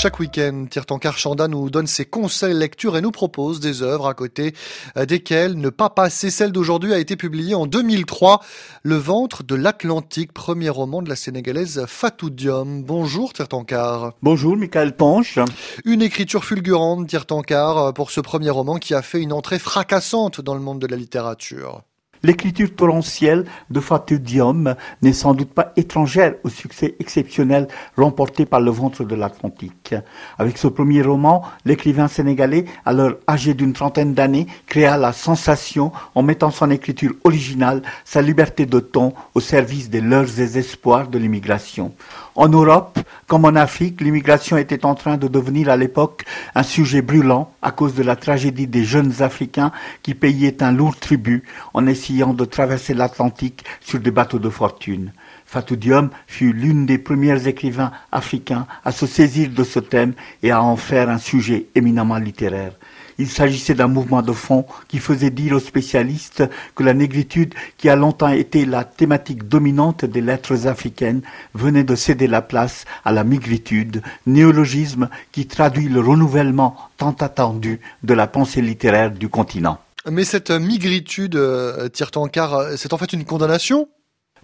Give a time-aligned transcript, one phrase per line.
[0.00, 4.14] Chaque week-end, Tirtankar Chanda nous donne ses conseils lecture et nous propose des œuvres à
[4.14, 4.54] côté
[4.96, 6.30] euh, desquelles ne pas passer.
[6.30, 8.40] Celle d'aujourd'hui a été publiée en 2003,
[8.82, 12.82] Le ventre de l'Atlantique, premier roman de la sénégalaise Fatou Diom.
[12.82, 14.14] Bonjour Tirtankar.
[14.22, 15.38] Bonjour Michael Ponche.
[15.84, 20.40] Une écriture fulgurante, Tirtankar, euh, pour ce premier roman qui a fait une entrée fracassante
[20.40, 21.82] dans le monde de la littérature.
[22.22, 27.66] L'écriture torrentielle de Fatou Diom n'est sans doute pas étrangère au succès exceptionnel
[27.96, 29.94] remporté par le ventre de l'Atlantique.
[30.38, 36.22] Avec ce premier roman, l'écrivain sénégalais, alors âgé d'une trentaine d'années, créa la sensation en
[36.22, 41.18] mettant son écriture originale, sa liberté de ton au service des leurs et espoirs de
[41.18, 41.92] l'immigration.
[42.40, 47.02] En Europe, comme en Afrique, l'immigration était en train de devenir à l'époque un sujet
[47.02, 51.42] brûlant à cause de la tragédie des jeunes Africains qui payaient un lourd tribut
[51.74, 55.12] en essayant de traverser l'Atlantique sur des bateaux de fortune.
[55.44, 60.50] Fatou Diom fut l'une des premières écrivains africains à se saisir de ce thème et
[60.50, 62.72] à en faire un sujet éminemment littéraire.
[63.20, 66.42] Il s'agissait d'un mouvement de fond qui faisait dire aux spécialistes
[66.74, 71.20] que la négritude, qui a longtemps été la thématique dominante des lettres africaines,
[71.52, 77.80] venait de céder la place à la migritude, néologisme qui traduit le renouvellement tant attendu
[78.02, 79.76] de la pensée littéraire du continent.
[80.10, 83.86] Mais cette migritude, euh, Tirtankar, c'est en fait une condamnation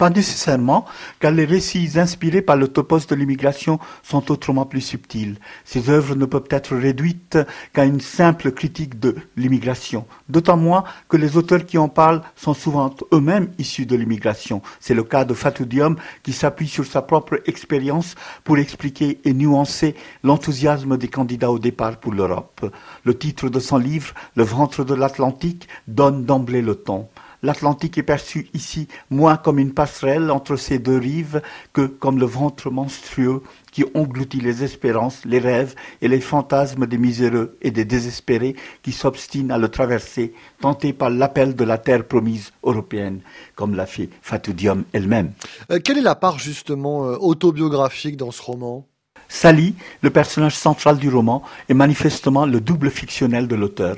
[0.00, 0.86] pas nécessairement,
[1.18, 5.36] car les récits inspirés par le topos de l'immigration sont autrement plus subtils.
[5.66, 7.36] Ces œuvres ne peuvent être réduites
[7.74, 12.54] qu'à une simple critique de l'immigration, d'autant moins que les auteurs qui en parlent sont
[12.54, 14.62] souvent eux-mêmes issus de l'immigration.
[14.80, 19.34] C'est le cas de Fatou Diom qui s'appuie sur sa propre expérience pour expliquer et
[19.34, 22.64] nuancer l'enthousiasme des candidats au départ pour l'Europe.
[23.04, 27.06] Le titre de son livre, Le ventre de l'Atlantique, donne d'emblée le ton
[27.42, 32.26] l'Atlantique est perçu ici moins comme une passerelle entre ces deux rives que comme le
[32.26, 37.84] ventre monstrueux qui engloutit les espérances, les rêves et les fantasmes des miséreux et des
[37.84, 43.20] désespérés qui s'obstinent à le traverser, tentés par l'appel de la terre promise européenne,
[43.54, 45.32] comme l'a fait Fatou Diom elle-même.
[45.70, 48.86] Euh, quelle est la part justement euh, autobiographique dans ce roman?
[49.32, 53.96] Sally, le personnage central du roman, est manifestement le double fictionnel de l'auteur.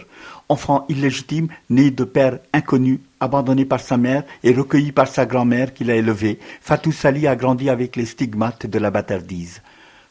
[0.51, 5.73] Enfant illégitime, né de père inconnu, abandonné par sa mère et recueilli par sa grand-mère
[5.73, 9.63] qui l'a élevé, Fatou Sally a grandi avec les stigmates de la bâtardise.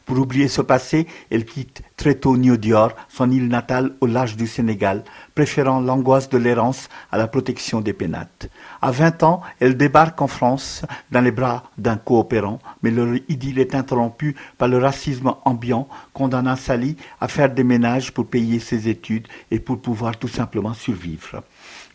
[0.04, 4.48] Pour oublier ce passé, elle quitte très tôt Dior, son île natale au large du
[4.48, 5.04] Sénégal,
[5.34, 8.48] préférant l'angoisse de l'errance à la protection des pénates.
[8.80, 13.58] À vingt ans, elle débarque en France dans les bras d'un coopérant, mais leur idylle
[13.58, 18.88] est interrompue par le racisme ambiant, condamnant Sally à faire des ménages pour payer ses
[18.88, 21.42] études et pour pouvoir tout simplement survivre.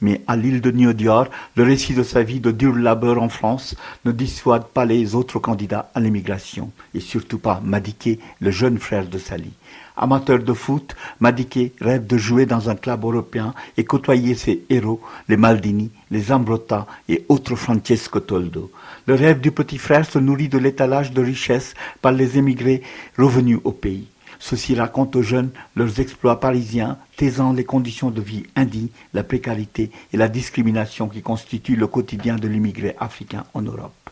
[0.01, 3.75] Mais à l'île de Niodior, le récit de sa vie de dur labeur en France
[4.05, 9.07] ne dissuade pas les autres candidats à l'émigration, et surtout pas Madiké, le jeune frère
[9.07, 9.53] de Sally.
[9.99, 15.01] Amateur de foot, Madiké rêve de jouer dans un club européen et côtoyer ses héros,
[15.27, 18.71] les Maldini, les Ambrota et autres Francesco Toldo.
[19.07, 22.83] Le rêve du petit frère se nourrit de l'étalage de richesses par les émigrés
[23.17, 24.07] revenus au pays.
[24.37, 29.89] Ceux-ci racontent aux jeunes leurs exploits parisiens, taisant les conditions de vie indignes, la précarité
[30.13, 34.06] et la discrimination qui constituent le quotidien de l'immigré africain en Europe.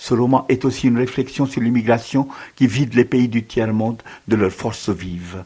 [0.00, 4.34] Ce roman est aussi une réflexion sur l'immigration qui vide les pays du tiers-monde de
[4.34, 5.44] leurs forces vives.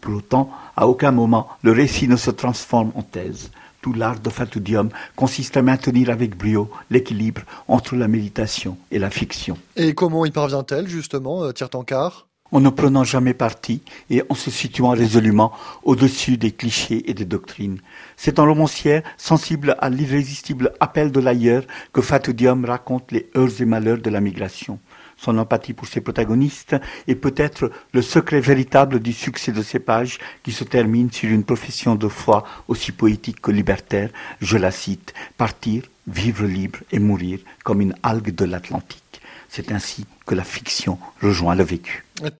[0.00, 3.52] Pour autant, à aucun moment le récit ne se transforme en thèse.
[3.80, 9.08] Tout l'art de Fatoudium consiste à maintenir avec brio l'équilibre entre la méditation et la
[9.08, 9.56] fiction.
[9.76, 14.50] Et comment y parvient-elle, justement, euh, Tirtankar en ne prenant jamais parti et en se
[14.50, 15.52] situant résolument
[15.82, 17.80] au-dessus des clichés et des doctrines.
[18.16, 22.32] C'est en romancière, sensible à l'irrésistible appel de l'ailleurs, que Fatou
[22.64, 24.78] raconte les heures et malheurs de la migration.
[25.16, 26.76] Son empathie pour ses protagonistes
[27.06, 31.44] est peut-être le secret véritable du succès de ces pages qui se terminent sur une
[31.44, 34.10] profession de foi aussi poétique que libertaire.
[34.40, 39.20] Je la cite, partir, vivre libre et mourir comme une algue de l'Atlantique.
[39.48, 42.04] C'est ainsi que la fiction rejoint le vécu.